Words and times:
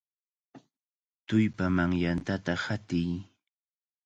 ¡Tullpaman 1.27 1.91
yantata 2.01 2.53
hatiy! 2.63 3.09